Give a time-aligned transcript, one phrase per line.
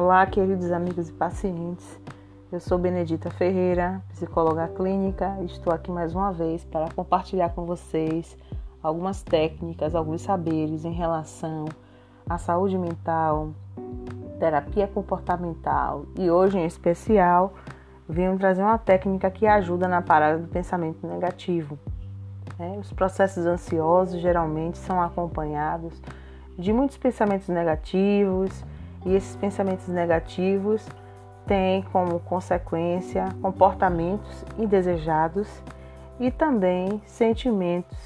[0.00, 2.00] Olá, queridos amigos e pacientes.
[2.52, 7.64] Eu sou Benedita Ferreira, psicóloga clínica, e estou aqui mais uma vez para compartilhar com
[7.64, 8.38] vocês
[8.80, 11.64] algumas técnicas, alguns saberes em relação
[12.30, 13.50] à saúde mental,
[14.38, 17.54] terapia comportamental e hoje em especial
[18.08, 21.76] venho trazer uma técnica que ajuda na parada do pensamento negativo.
[22.56, 26.00] É, os processos ansiosos geralmente são acompanhados
[26.56, 28.64] de muitos pensamentos negativos
[29.04, 30.86] e esses pensamentos negativos
[31.46, 35.62] têm como consequência comportamentos indesejados
[36.20, 37.98] e também sentimentos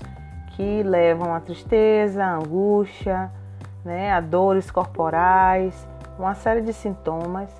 [0.54, 3.30] que levam à tristeza, à angústia,
[3.84, 7.50] né, a dores corporais, uma série de sintomas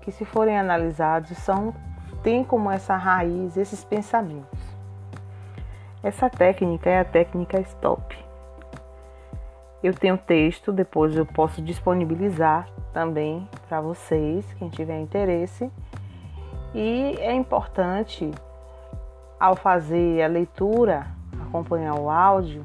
[0.00, 1.74] que, se forem analisados, são
[2.22, 4.58] têm como essa raiz esses pensamentos.
[6.02, 8.23] Essa técnica é a técnica STOP.
[9.84, 15.70] Eu tenho texto, depois eu posso disponibilizar também para vocês, quem tiver interesse.
[16.74, 18.30] E é importante,
[19.38, 21.06] ao fazer a leitura,
[21.38, 22.64] acompanhar o áudio,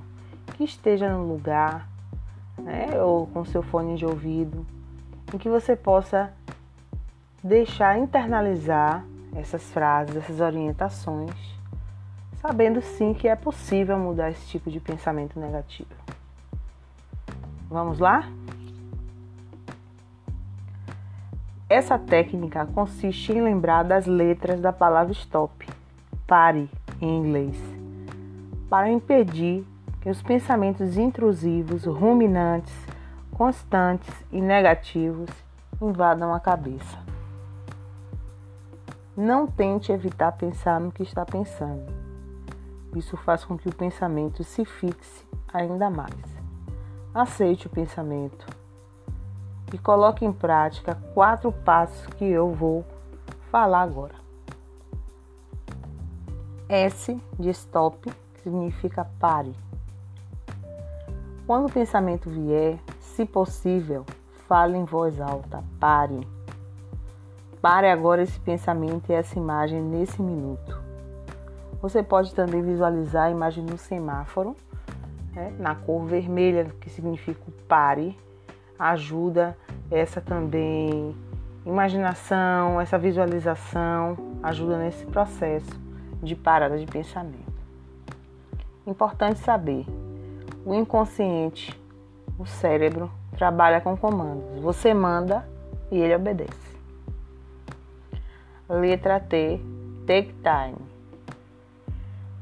[0.55, 1.89] que esteja no lugar,
[2.57, 4.65] né, ou com seu fone de ouvido,
[5.33, 6.31] em que você possa
[7.43, 9.03] deixar internalizar
[9.35, 11.35] essas frases, essas orientações,
[12.37, 16.08] sabendo sim que é possível mudar esse tipo de pensamento negativo.
[17.69, 18.27] Vamos lá?
[21.69, 25.67] Essa técnica consiste em lembrar das letras da palavra stop,
[26.25, 26.67] pare
[26.99, 27.55] em inglês,
[28.67, 29.63] para impedir
[30.01, 32.73] que os pensamentos intrusivos, ruminantes,
[33.31, 35.29] constantes e negativos
[35.79, 36.97] invadam a cabeça.
[39.15, 41.85] Não tente evitar pensar no que está pensando.
[42.95, 45.23] Isso faz com que o pensamento se fixe
[45.53, 46.38] ainda mais.
[47.13, 48.45] Aceite o pensamento
[49.73, 52.85] e coloque em prática quatro passos que eu vou
[53.51, 54.13] falar agora.
[56.69, 58.13] S de stop
[58.43, 59.55] significa pare.
[61.47, 64.05] Quando o pensamento vier, se possível,
[64.47, 66.27] fale em voz alta, pare.
[67.59, 70.79] Pare agora esse pensamento e essa imagem nesse minuto.
[71.81, 74.55] Você pode também visualizar a imagem no semáforo
[75.33, 78.17] né, na cor vermelha, que significa o pare,
[78.77, 79.57] ajuda
[79.91, 81.15] essa também
[81.65, 85.69] imaginação, essa visualização, ajuda nesse processo
[86.21, 87.49] de parada de pensamento.
[88.85, 89.85] Importante saber,
[90.65, 91.79] o inconsciente,
[92.37, 94.59] o cérebro, trabalha com comandos.
[94.61, 95.47] Você manda
[95.91, 96.77] e ele obedece.
[98.67, 99.59] Letra T,
[100.05, 100.77] take time.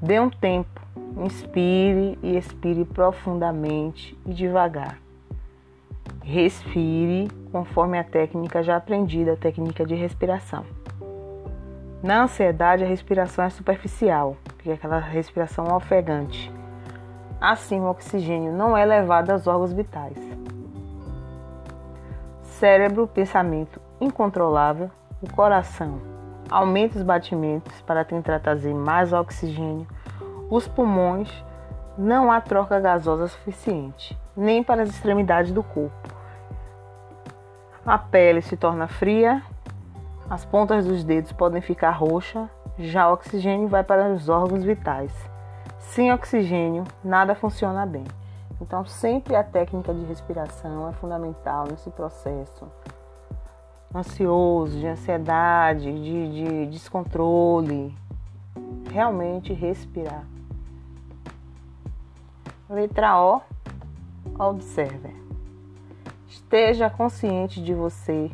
[0.02, 0.77] Dê um tempo
[1.20, 5.00] Inspire e expire profundamente e devagar.
[6.22, 10.64] Respire conforme a técnica já aprendida, a técnica de respiração.
[12.04, 16.52] Na ansiedade, a respiração é superficial, que é aquela respiração ofegante.
[17.42, 20.18] Assim, o oxigênio não é levado aos órgãos vitais.
[22.44, 24.92] Cérebro, pensamento incontrolável,
[25.22, 26.00] o coração
[26.50, 29.88] aumenta os batimentos para tentar trazer mais oxigênio
[30.50, 31.30] os pulmões,
[31.98, 36.16] não há troca gasosa suficiente, nem para as extremidades do corpo.
[37.86, 39.42] A pele se torna fria,
[40.30, 42.48] as pontas dos dedos podem ficar roxas,
[42.78, 45.12] já o oxigênio vai para os órgãos vitais.
[45.80, 48.04] Sem oxigênio, nada funciona bem.
[48.62, 52.68] Então, sempre a técnica de respiração é fundamental nesse processo
[53.96, 57.96] ansioso, de ansiedade, de, de descontrole.
[58.92, 60.26] Realmente respirar.
[62.70, 63.42] Letra O.
[64.38, 65.16] Observe.
[66.28, 68.30] Esteja consciente de você,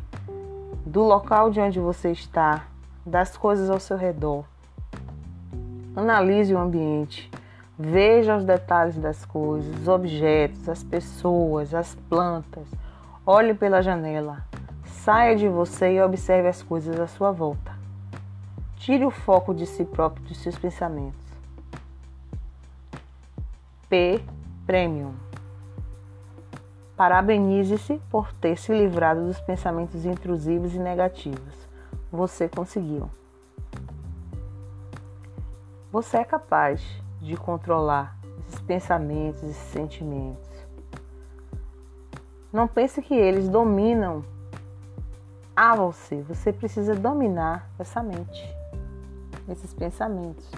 [0.84, 2.66] do local de onde você está,
[3.06, 4.44] das coisas ao seu redor.
[5.94, 7.30] Analise o ambiente.
[7.78, 12.66] Veja os detalhes das coisas, os objetos, as pessoas, as plantas.
[13.24, 14.44] Olhe pela janela.
[14.84, 17.72] Saia de você e observe as coisas à sua volta.
[18.78, 21.23] Tire o foco de si próprio dos seus pensamentos.
[23.94, 24.20] P
[24.66, 25.14] Premium.
[26.96, 31.54] Parabenize-se por ter se livrado dos pensamentos intrusivos e negativos.
[32.10, 33.08] Você conseguiu.
[35.92, 36.82] Você é capaz
[37.20, 40.50] de controlar esses pensamentos e sentimentos.
[42.52, 44.24] Não pense que eles dominam
[45.54, 46.20] a você.
[46.22, 48.44] Você precisa dominar essa mente,
[49.48, 50.50] esses pensamentos,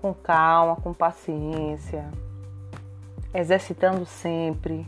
[0.00, 2.08] com calma, com paciência
[3.34, 4.86] exercitando sempre.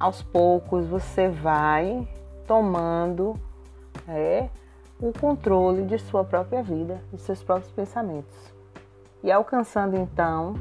[0.00, 2.08] Aos poucos você vai
[2.46, 3.38] tomando
[4.08, 4.48] é,
[4.98, 8.34] o controle de sua própria vida, de seus próprios pensamentos.
[9.22, 10.54] E alcançando então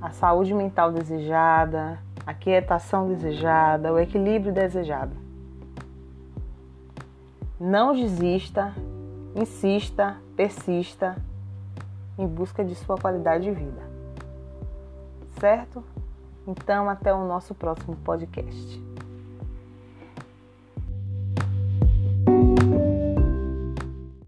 [0.00, 5.16] a saúde mental desejada, a quietação desejada, o equilíbrio desejado.
[7.58, 8.72] Não desista,
[9.34, 11.16] insista, persista
[12.16, 13.97] em busca de sua qualidade de vida.
[15.40, 15.84] Certo?
[16.46, 18.87] Então, até o nosso próximo podcast.